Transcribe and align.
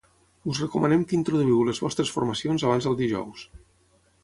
Us 0.53 0.61
recomanem 0.61 1.03
que 1.11 1.15
introduïu 1.17 1.59
les 1.67 1.83
vostres 1.85 2.15
formacions 2.17 2.67
abans 2.71 2.91
del 2.91 2.99
dijous. 3.05 3.47